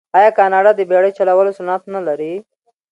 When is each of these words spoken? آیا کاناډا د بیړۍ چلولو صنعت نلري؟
آیا 0.17 0.29
کاناډا 0.37 0.71
د 0.75 0.81
بیړۍ 0.89 1.11
چلولو 1.17 1.51
صنعت 1.57 1.83
نلري؟ 1.93 2.33